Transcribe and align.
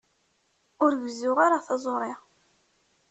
Ur 0.83 0.91
gezzuɣ 1.01 1.37
ara 1.45 1.65
taẓuri. 1.65 2.13